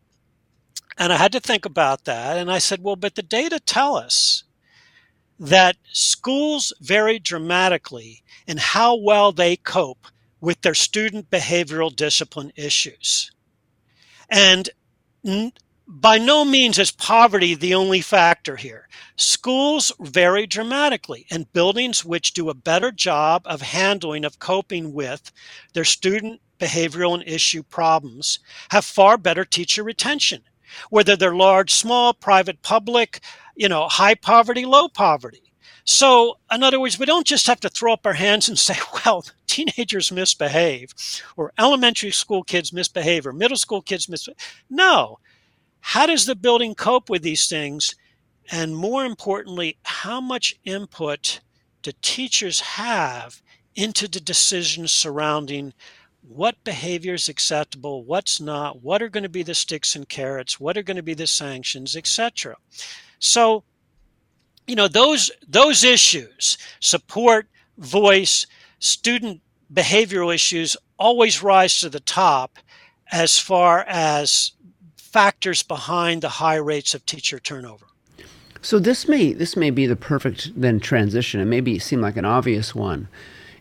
[0.96, 2.36] And I had to think about that.
[2.36, 4.44] And I said, well, but the data tell us
[5.38, 10.06] that schools vary dramatically in how well they cope
[10.40, 13.30] with their student behavioral discipline issues.
[14.28, 14.68] And
[15.88, 18.86] by no means is poverty the only factor here.
[19.16, 25.32] Schools vary dramatically, and buildings which do a better job of handling, of coping with
[25.72, 28.38] their student behavioral and issue problems
[28.70, 30.42] have far better teacher retention,
[30.90, 33.20] whether they're large, small, private, public,
[33.56, 35.42] you know, high poverty, low poverty.
[35.84, 38.74] So, in other words, we don't just have to throw up our hands and say,
[39.06, 40.92] well, teenagers misbehave,
[41.34, 44.36] or elementary school kids misbehave, or middle school kids misbehave.
[44.68, 45.18] No.
[45.80, 47.94] How does the building cope with these things?
[48.50, 51.40] And more importantly, how much input
[51.82, 53.42] do teachers have
[53.74, 55.72] into the decisions surrounding
[56.22, 60.60] what behavior is acceptable, what's not, what are going to be the sticks and carrots,
[60.60, 62.56] what are going to be the sanctions, etc.
[63.18, 63.64] So,
[64.66, 67.46] you know, those those issues, support,
[67.78, 68.46] voice,
[68.78, 69.40] student
[69.72, 72.58] behavioral issues always rise to the top
[73.10, 74.52] as far as
[75.12, 77.86] factors behind the high rates of teacher turnover.
[78.60, 81.40] So this may this may be the perfect then transition.
[81.40, 83.08] It maybe seem like an obvious one,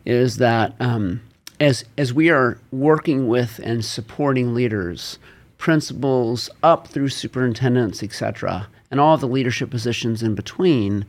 [0.05, 1.21] is that um,
[1.59, 5.19] as as we are working with and supporting leaders,
[5.57, 11.05] principals up through superintendents, etc., and all the leadership positions in between.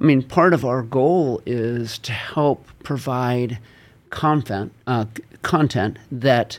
[0.00, 3.58] I mean, part of our goal is to help provide
[4.08, 5.04] content uh,
[5.42, 6.58] content that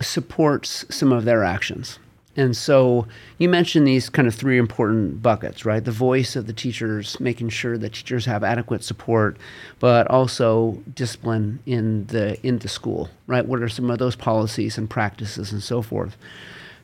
[0.00, 1.98] supports some of their actions.
[2.38, 3.06] And so
[3.38, 5.82] you mentioned these kind of three important buckets, right?
[5.82, 9.38] The voice of the teachers, making sure that teachers have adequate support,
[9.80, 13.46] but also discipline in the in the school, right?
[13.46, 16.18] What are some of those policies and practices and so forth?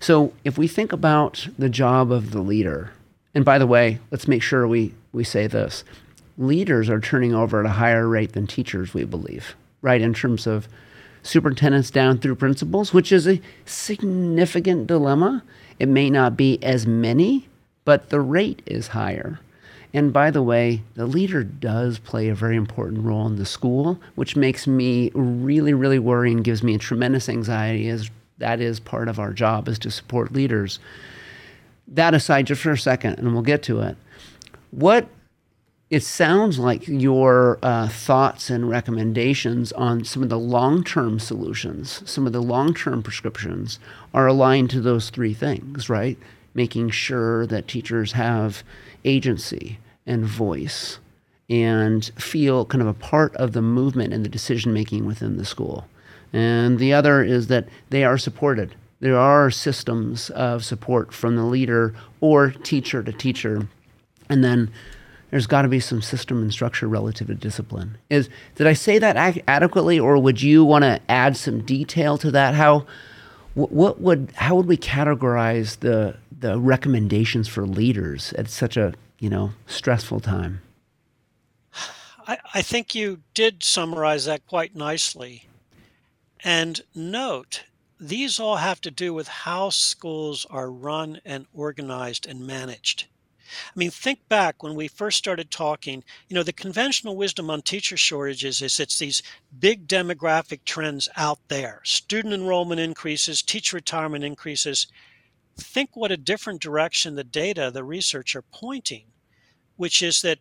[0.01, 2.91] So if we think about the job of the leader,
[3.35, 5.85] and by the way, let's make sure we, we say this.
[6.39, 10.01] Leaders are turning over at a higher rate than teachers, we believe, right?
[10.01, 10.67] In terms of
[11.23, 15.43] superintendents down through principals, which is a significant dilemma.
[15.79, 17.49] It may not be as many,
[17.85, 19.41] but the rate is higher.
[19.95, 24.01] And by the way, the leader does play a very important role in the school,
[24.15, 28.81] which makes me really, really worry and gives me a tremendous anxiety as that is
[28.81, 30.79] part of our job is to support leaders.
[31.89, 33.97] That aside, just for a second, and we'll get to it.
[34.71, 35.07] What
[35.93, 42.03] it sounds like your uh, thoughts and recommendations on some of the long term solutions,
[42.11, 43.79] some of the long term prescriptions
[44.15, 46.17] are aligned to those three things, right?
[46.55, 48.65] Making sure that teachers have
[49.05, 50.99] agency and voice
[51.51, 55.45] and feel kind of a part of the movement and the decision making within the
[55.45, 55.87] school.
[56.33, 58.75] And the other is that they are supported.
[59.01, 63.69] There are systems of support from the leader or teacher to teacher.
[64.31, 64.71] And then
[65.33, 67.97] there's got to be some system and structure relative to discipline.
[68.11, 72.19] Is did I say that ac- adequately, or would you want to add some detail
[72.19, 72.55] to that?
[72.55, 72.85] How
[73.55, 78.93] what, what would how would we categorize the the recommendations for leaders at such a
[79.21, 80.61] you know stressful time?
[82.27, 85.49] I, I think you did summarize that quite nicely.
[86.45, 87.65] And note,
[87.99, 93.07] these all have to do with how schools are run and organized and managed.
[93.69, 97.63] I mean, think back when we first started talking, you know, the conventional wisdom on
[97.63, 99.23] teacher shortages is it's these
[99.59, 101.81] big demographic trends out there.
[101.85, 104.87] Student enrollment increases, teacher retirement increases.
[105.57, 109.07] Think what a different direction the data, the research are pointing,
[109.77, 110.39] which is that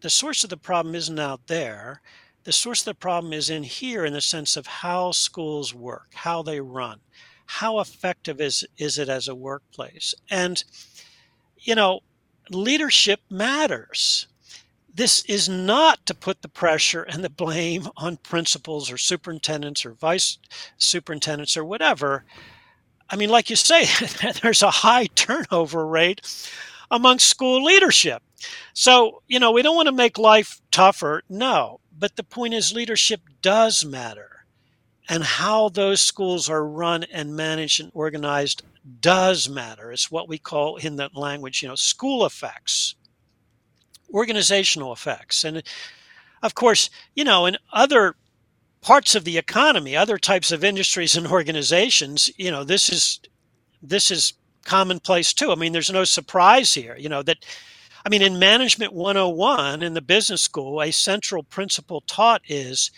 [0.00, 2.02] the source of the problem isn't out there.
[2.44, 6.08] The source of the problem is in here in the sense of how schools work,
[6.12, 7.00] how they run,
[7.46, 10.14] how effective is, is it as a workplace.
[10.30, 10.62] And,
[11.58, 12.00] you know,
[12.50, 14.26] leadership matters.
[14.94, 19.92] This is not to put the pressure and the blame on principals or superintendents or
[19.92, 20.38] vice
[20.78, 22.24] superintendents or whatever.
[23.10, 23.86] I mean, like you say,
[24.42, 26.20] there's a high turnover rate
[26.90, 28.22] among school leadership.
[28.72, 31.22] So, you know, we don't want to make life tougher.
[31.28, 31.80] No.
[31.96, 34.46] But the point is, leadership does matter.
[35.08, 38.62] And how those schools are run and managed and organized
[39.00, 39.92] does matter.
[39.92, 42.94] It's what we call in that language, you know, school effects,
[44.12, 45.44] organizational effects.
[45.44, 45.62] And
[46.42, 48.14] of course, you know, in other
[48.80, 53.20] parts of the economy, other types of industries and organizations, you know, this is
[53.82, 55.50] this is commonplace too.
[55.50, 57.38] I mean, there's no surprise here, you know, that
[58.04, 62.90] I mean, in Management 101 in the business school, a central principle taught is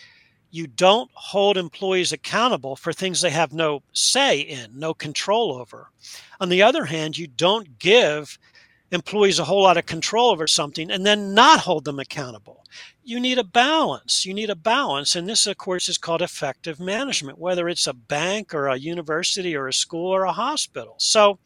[0.57, 5.91] you don't hold employees accountable for things they have no say in, no control over.
[6.41, 8.39] On the other hand, you don't give
[8.91, 12.65] employees a whole lot of control over something and then not hold them accountable.
[13.03, 14.25] You need a balance.
[14.25, 15.15] You need a balance.
[15.15, 19.55] And this, of course, is called effective management, whether it's a bank or a university
[19.55, 20.95] or a school or a hospital.
[20.97, 21.37] So,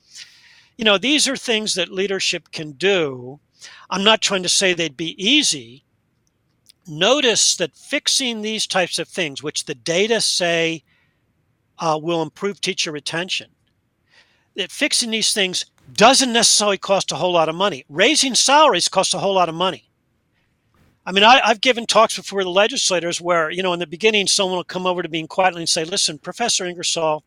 [0.78, 3.40] you know, these are things that leadership can do.
[3.90, 5.84] I'm not trying to say they'd be easy.
[6.88, 10.84] Notice that fixing these types of things, which the data say
[11.80, 13.52] uh, will improve teacher retention,
[14.56, 17.86] that fixing these things doesn't necessarily cost a whole lot of money.
[17.90, 19.90] Raising salaries costs a whole lot of money.
[21.06, 24.28] I mean, I, have given talks before the legislators where, you know, in the beginning,
[24.28, 27.24] someone will come over to me and quietly and say, listen, Professor Ingersoll,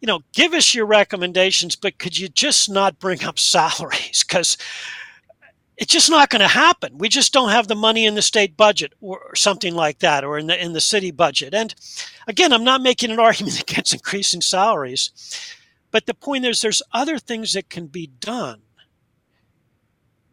[0.00, 4.24] you know, give us your recommendations, but could you just not bring up salaries?
[4.26, 4.56] Because
[5.78, 6.98] it's just not going to happen.
[6.98, 10.36] We just don't have the money in the state budget or something like that, or
[10.36, 11.54] in the in the city budget.
[11.54, 11.74] And
[12.26, 15.12] again, I'm not making an argument against increasing salaries,
[15.92, 18.62] but the point is, there's other things that can be done.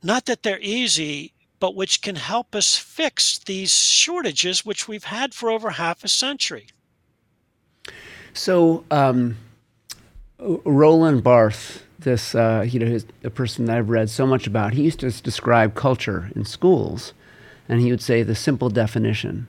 [0.01, 5.33] Not that they're easy, but which can help us fix these shortages, which we've had
[5.33, 6.67] for over half a century.
[8.33, 9.37] So, um,
[10.39, 14.73] Roland Barth, this uh, you know, his, a person that I've read so much about,
[14.73, 17.13] he used to describe culture in schools,
[17.67, 19.47] and he would say the simple definition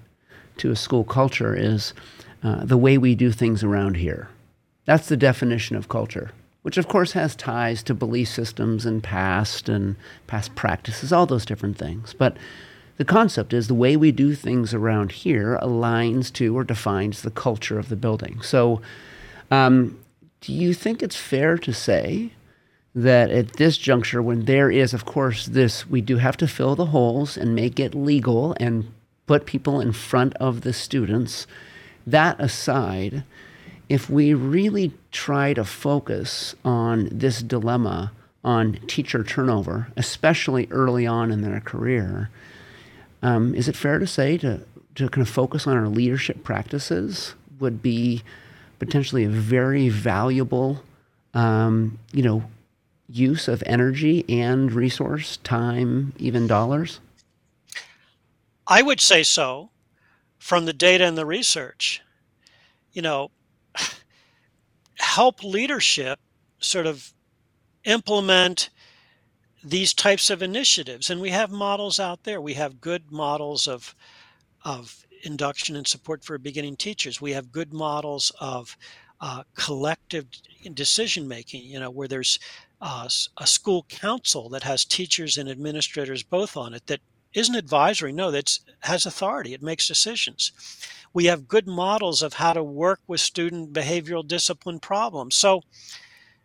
[0.57, 1.95] to a school culture is
[2.43, 4.29] uh, the way we do things around here.
[4.87, 6.33] That's the definition of culture,
[6.63, 9.97] which of course has ties to belief systems and past and
[10.27, 12.15] past practices, all those different things.
[12.15, 12.37] But
[12.97, 17.31] the concept is the way we do things around here aligns to or defines the
[17.31, 18.41] culture of the building.
[18.43, 18.81] So,
[19.51, 19.99] um,
[20.41, 22.33] do you think it's fair to say
[22.97, 26.75] that at this juncture, when there is, of course, this, we do have to fill
[26.75, 28.91] the holes and make it legal and
[29.27, 31.47] put people in front of the students,
[32.07, 33.23] that aside,
[33.91, 41.31] if we really try to focus on this dilemma on teacher turnover, especially early on
[41.31, 42.31] in their career,
[43.23, 44.63] um, is it fair to say to,
[44.95, 48.23] to kind of focus on our leadership practices would be
[48.79, 50.83] potentially a very valuable,
[51.35, 52.43] um, you know,
[53.09, 57.01] use of energy and resource, time, even dollars?
[58.67, 59.71] I would say so
[60.39, 62.03] from the data and the research.
[62.93, 63.31] You know,
[64.97, 66.19] help leadership
[66.59, 67.13] sort of
[67.85, 68.71] implement
[69.63, 73.95] these types of initiatives and we have models out there we have good models of
[74.65, 78.77] of induction and support for beginning teachers we have good models of
[79.21, 80.27] uh, collective
[80.75, 82.39] decision making you know where there's
[82.81, 83.09] uh,
[83.39, 87.01] a school council that has teachers and administrators both on it that
[87.35, 90.53] isn't advisory no that's has authority it makes decisions
[91.17, 95.35] we have good models of how to work with student behavioral discipline problems.
[95.35, 95.63] So,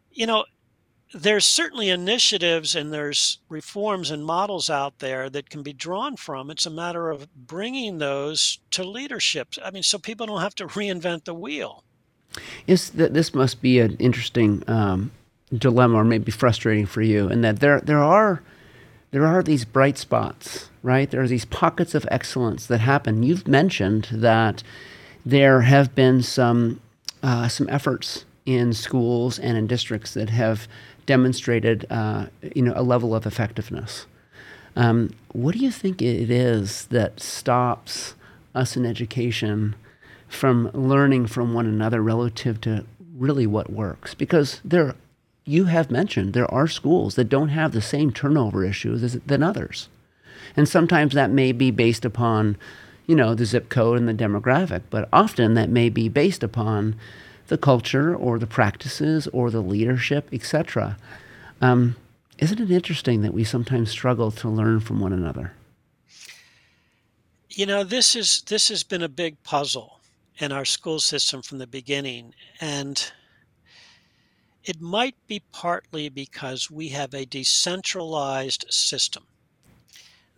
[0.09, 0.45] you know,
[1.13, 6.49] there's certainly initiatives and there's reforms and models out there that can be drawn from.
[6.49, 9.55] It's a matter of bringing those to leadership.
[9.61, 11.83] I mean, so people don't have to reinvent the wheel.
[12.65, 15.11] That this must be an interesting um,
[15.55, 18.41] dilemma, or maybe frustrating for you, and that there there are
[19.11, 21.09] there are these bright spots, right?
[21.09, 23.23] There are these pockets of excellence that happen.
[23.23, 24.63] You've mentioned that
[25.25, 26.79] there have been some
[27.21, 30.67] uh, some efforts in schools and in districts that have
[31.05, 34.05] demonstrated, uh, you know, a level of effectiveness.
[34.75, 38.15] Um, what do you think it is that stops
[38.55, 39.75] us in education
[40.27, 42.85] from learning from one another relative to
[43.15, 44.15] really what works?
[44.15, 44.95] Because there
[45.45, 49.43] you have mentioned there are schools that don't have the same turnover issues as, than
[49.43, 49.89] others.
[50.55, 52.57] And sometimes that may be based upon,
[53.07, 56.95] you know, the zip code and the demographic, but often that may be based upon
[57.47, 60.97] the culture or the practices or the leadership, etc.
[61.61, 61.95] Um,
[62.37, 65.53] isn't it interesting that we sometimes struggle to learn from one another?
[67.49, 69.99] You know, this is this has been a big puzzle
[70.37, 73.11] in our school system from the beginning, and
[74.63, 79.23] it might be partly because we have a decentralized system.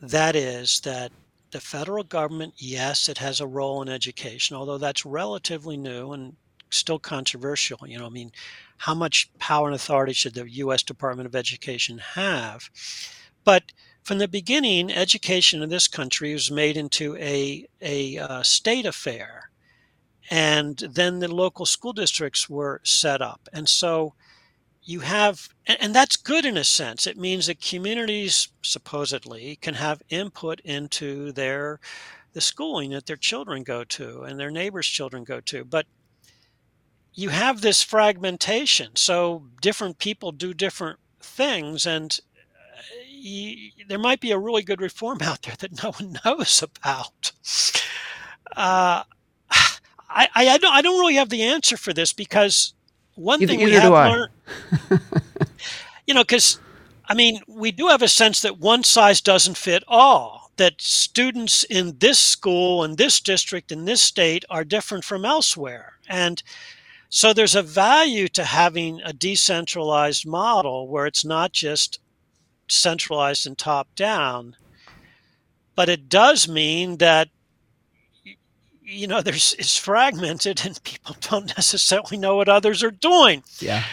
[0.02, 1.12] That is, that
[1.52, 6.36] the federal government, yes, it has a role in education, although that's relatively new and
[6.70, 7.80] still controversial.
[7.86, 8.32] You know, I mean,
[8.78, 10.84] how much power and authority should the U.S.
[10.84, 12.70] Department of Education have?
[13.44, 13.72] But
[14.04, 19.43] from the beginning, education in this country was made into a, a uh, state affair
[20.30, 23.48] and then the local school districts were set up.
[23.52, 24.14] And so
[24.82, 27.08] you have, and that's good in a sense.
[27.08, 31.80] It means that communities supposedly can have input into their
[32.34, 35.64] the schooling that their children go to and their neighbors' children go to.
[35.64, 35.86] But
[37.14, 38.96] you have this fragmentation.
[38.96, 41.86] So different people do different things.
[41.86, 42.20] And
[43.88, 47.32] there might be a really good reform out there that no one knows about.
[48.56, 49.04] Uh,
[50.14, 52.74] I, I, don't, I don't really have the answer for this because
[53.16, 54.32] one either, thing we have learned,
[56.08, 56.60] you know, because
[57.06, 61.64] I mean, we do have a sense that one size doesn't fit all, that students
[61.64, 65.94] in this school, in this district, in this state are different from elsewhere.
[66.08, 66.42] And
[67.10, 72.00] so there's a value to having a decentralized model where it's not just
[72.68, 74.56] centralized and top down.
[75.76, 77.30] But it does mean that
[78.94, 83.44] you know there's it's fragmented and people don't necessarily know what others are doing.
[83.60, 83.84] Yeah.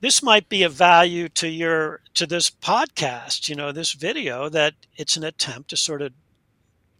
[0.00, 4.74] This might be a value to your to this podcast you know this video that
[4.96, 6.12] it's an attempt to sort of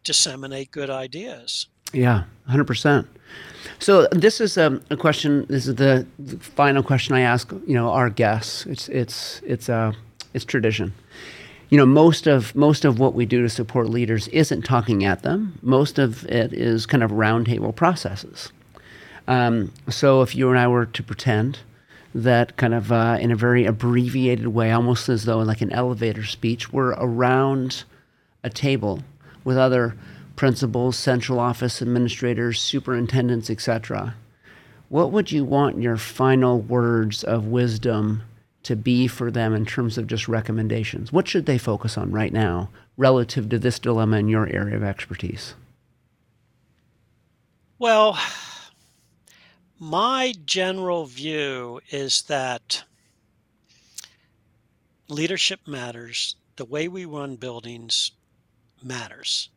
[0.04, 1.66] disseminate good ideas.
[1.92, 3.06] Yeah 100%
[3.78, 7.52] so this is a, um, a question this is the, the, final question i ask
[7.66, 8.66] you know our guests.
[8.66, 9.92] It's it's it's a uh,
[10.34, 10.92] it's tradition
[11.70, 15.22] you know most of most of what we do to support leaders isn't talking at
[15.22, 18.52] them most of it is kind of roundtable processes
[19.28, 21.58] um, so if you and i were to pretend
[22.14, 25.72] that kind of uh, in a very abbreviated way, almost as though in like an
[25.72, 27.84] elevator speech, we're around
[28.42, 29.02] a table
[29.44, 29.96] with other
[30.36, 34.14] principals, central office administrators, superintendents, etc.
[34.88, 38.22] What would you want your final words of wisdom
[38.62, 41.12] to be for them in terms of just recommendations?
[41.12, 44.82] What should they focus on right now relative to this dilemma in your area of
[44.82, 45.54] expertise?
[47.78, 48.18] Well,
[49.78, 52.84] my general view is that
[55.08, 56.36] leadership matters.
[56.56, 58.12] The way we run buildings
[58.82, 59.48] matters.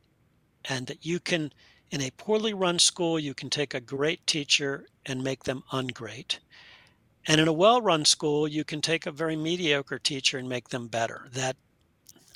[0.64, 1.51] And that you can,
[1.91, 6.38] in a poorly run school, you can take a great teacher and make them ungreat.
[7.26, 10.69] And in a well run school, you can take a very mediocre teacher and make
[10.69, 11.28] them better.
[11.32, 11.55] That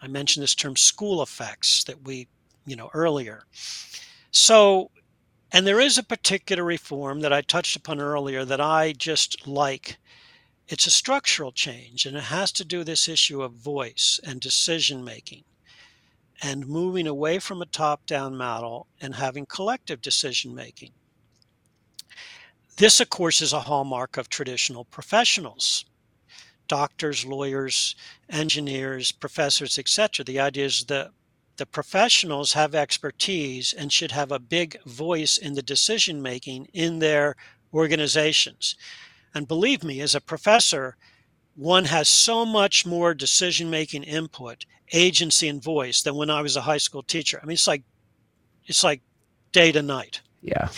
[0.02, 2.28] I mentioned this term school effects that we,
[2.66, 3.44] you know, earlier.
[4.32, 4.92] So
[5.52, 9.98] and there is a particular reform that I touched upon earlier that I just like.
[10.68, 15.06] It's a structural change, and it has to do this issue of voice and decision
[15.06, 15.46] making
[16.42, 20.92] and moving away from a top down model and having collective decision making.
[22.78, 25.86] This, of course, is a hallmark of traditional professionals
[26.68, 27.96] doctors, lawyers,
[28.30, 30.26] engineers, professors, etc.
[30.26, 31.12] The idea is that
[31.56, 37.00] the professionals have expertise and should have a big voice in the decision making in
[37.00, 37.36] their
[37.74, 38.76] organizations.
[39.34, 40.98] And believe me, as a professor,
[41.56, 46.56] one has so much more decision making input, agency and voice than when I was
[46.56, 47.40] a high school teacher.
[47.42, 47.84] I mean, it's like
[48.66, 49.02] it's like
[49.54, 50.22] day to night.
[50.42, 50.70] Yeah.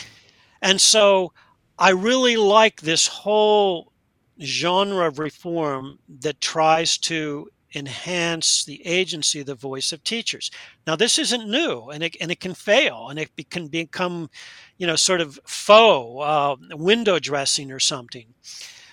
[0.61, 1.33] And so
[1.79, 3.93] I really like this whole
[4.41, 10.51] genre of reform that tries to enhance the agency, the voice of teachers.
[10.85, 14.29] Now, this isn't new, and it and it can fail, and it can become,
[14.77, 18.33] you know, sort of faux uh, window dressing or something.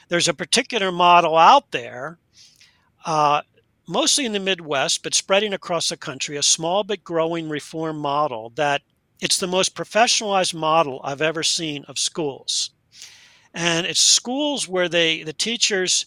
[0.09, 2.19] There's a particular model out there,
[3.05, 3.43] uh,
[3.89, 8.53] mostly in the Midwest, but spreading across the country, a small but growing reform model
[8.55, 8.83] that
[9.21, 12.71] it's the most professionalized model I've ever seen of schools.
[13.57, 16.05] And it's schools where they the teachers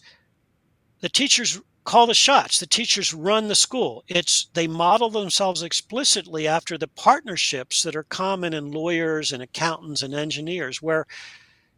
[1.00, 2.60] the teachers call the shots.
[2.60, 4.04] The teachers run the school.
[4.06, 10.02] It's they model themselves explicitly after the partnerships that are common in lawyers and accountants
[10.02, 11.06] and engineers, where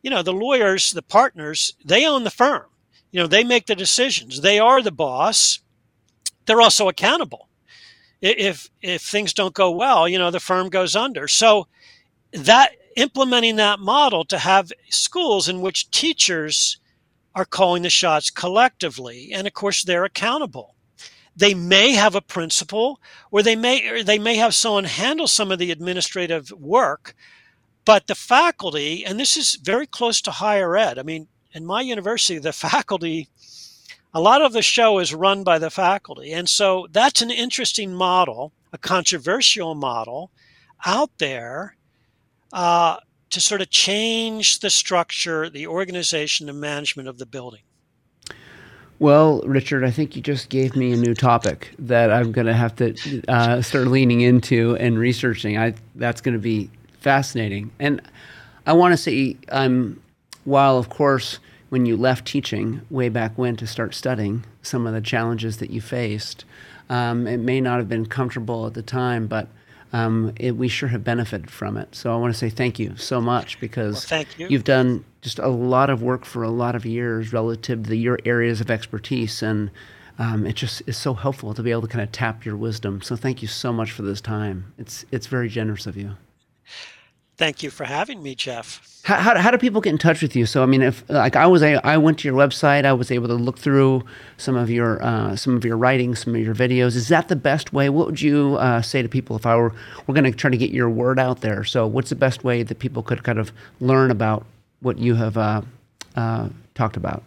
[0.02, 2.66] you know the lawyers, the partners, they own the firm.
[3.10, 4.42] You know, they make the decisions.
[4.42, 5.60] They are the boss.
[6.44, 7.48] They're also accountable.
[8.20, 11.28] If if things don't go well, you know, the firm goes under.
[11.28, 11.66] So
[12.32, 16.78] that implementing that model to have schools in which teachers
[17.34, 19.30] are calling the shots collectively.
[19.32, 20.74] And of course, they're accountable.
[21.34, 25.51] They may have a principal or they may or they may have someone handle some
[25.51, 27.14] of the administrative work,
[27.84, 30.99] but the faculty, and this is very close to higher ed.
[30.99, 33.28] I mean, in my university, the faculty,
[34.12, 36.32] a lot of the show is run by the faculty.
[36.32, 40.30] And so that's an interesting model, a controversial model
[40.84, 41.76] out there.
[42.53, 42.96] Uh,
[43.30, 47.62] to sort of change the structure, the organization, the management of the building?
[48.98, 52.55] Well, Richard, I think you just gave me a new topic that I'm going to
[52.55, 52.94] have to
[53.26, 55.59] uh, start leaning into and researching.
[55.59, 58.00] I that's going to be fascinating, and
[58.64, 60.00] I want to say, um,
[60.44, 61.40] while of course,
[61.70, 65.70] when you left teaching way back when to start studying some of the challenges that
[65.70, 66.44] you faced,
[66.88, 69.48] um, it may not have been comfortable at the time, but
[69.93, 71.95] um, it, we sure have benefited from it.
[71.95, 74.49] So I want to say thank you so much because well, thank you.
[74.49, 78.18] you've done just a lot of work for a lot of years relative to your
[78.24, 79.43] areas of expertise.
[79.43, 79.70] And
[80.18, 83.03] um, it just is so helpful to be able to kind of tap your wisdom.
[83.03, 84.72] So thank you so much for this time.
[84.78, 86.16] It's it's very generous of you.
[87.36, 89.00] Thank you for having me, Jeff.
[89.04, 90.46] How, how, how, do people get in touch with you?
[90.46, 93.10] So I mean, if like I was, I, I went to your website, I was
[93.10, 94.04] able to look through
[94.36, 96.94] some of your uh, some of your writing, some of your videos.
[96.94, 97.88] Is that the best way?
[97.88, 99.74] What would you uh, say to people if I were
[100.06, 101.64] we're going to try to get your word out there?
[101.64, 104.44] So what's the best way that people could kind of learn about
[104.80, 105.62] what you have uh,
[106.14, 107.24] uh talked about?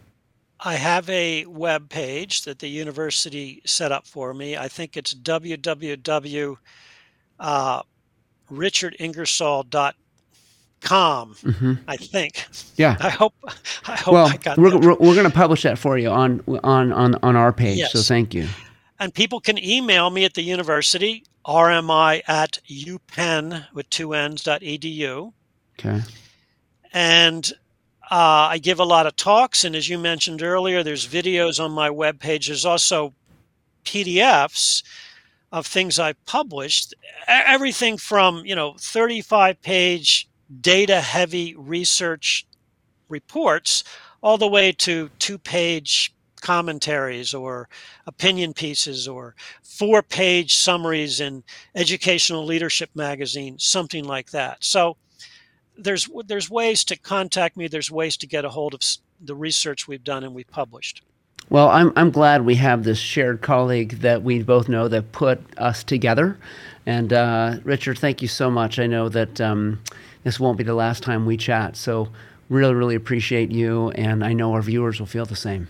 [0.59, 4.55] I have a web page that the university set up for me.
[4.55, 6.57] I think it's www
[7.39, 7.81] uh,
[8.51, 9.95] richardingersoll.com.
[11.35, 11.73] Mm-hmm.
[11.87, 12.45] I think.
[12.75, 12.97] Yeah.
[12.99, 13.33] I hope.
[13.87, 16.43] I hope well, I got we're, we're, we're going to publish that for you on
[16.63, 17.77] on on on our page.
[17.79, 17.93] Yes.
[17.93, 18.47] So thank you.
[18.99, 24.61] And people can email me at the university rmi at upenn with two n's dot
[24.61, 25.31] edu.
[25.77, 26.01] Okay.
[26.93, 27.51] And
[28.09, 31.71] uh, I give a lot of talks, and as you mentioned earlier, there's videos on
[31.71, 32.47] my webpage.
[32.47, 33.13] There's also
[33.83, 34.83] PDFs
[35.55, 36.93] of things I've published,
[37.29, 40.27] everything from, you know, 35 page
[40.59, 42.45] data heavy research
[43.07, 43.85] reports
[44.21, 47.69] all the way to two page commentaries or
[48.05, 49.33] opinion pieces or
[49.63, 51.41] four page summaries in
[51.73, 54.61] educational leadership magazine something like that.
[54.61, 54.97] So
[55.77, 58.81] there's there's ways to contact me there's ways to get a hold of
[59.21, 61.01] the research we've done and we've published
[61.49, 65.39] well, I'm, I'm glad we have this shared colleague that we both know that put
[65.57, 66.37] us together.
[66.85, 68.79] And uh, Richard, thank you so much.
[68.79, 69.81] I know that um,
[70.23, 71.75] this won't be the last time we chat.
[71.75, 72.09] So,
[72.49, 73.91] really, really appreciate you.
[73.91, 75.67] And I know our viewers will feel the same.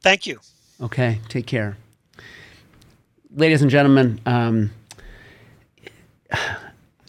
[0.00, 0.40] Thank you.
[0.80, 1.76] Okay, take care.
[3.34, 4.70] Ladies and gentlemen, um,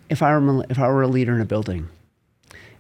[0.10, 1.88] if, I were, if I were a leader in a building,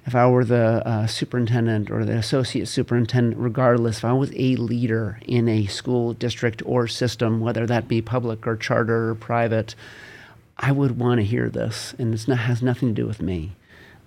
[0.09, 4.55] if I were the uh, superintendent or the associate superintendent, regardless, if I was a
[4.55, 9.75] leader in a school district or system, whether that be public or charter or private,
[10.57, 11.93] I would want to hear this.
[11.99, 13.51] And it has nothing to do with me.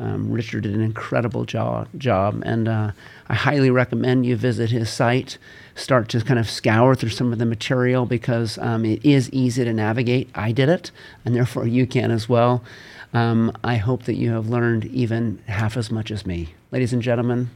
[0.01, 2.91] Um, Richard did an incredible job, job and uh,
[3.29, 5.39] I highly recommend you visit his site.
[5.77, 9.63] Start to kind of scour through some of the material because um, it is easy
[9.63, 10.31] to navigate.
[10.35, 10.91] I did it,
[11.25, 12.65] and therefore you can as well.
[13.13, 16.55] Um, I hope that you have learned even half as much as me.
[16.71, 17.51] Ladies and gentlemen,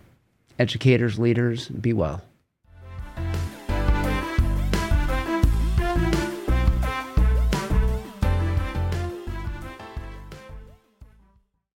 [0.58, 2.22] educators, leaders, be well.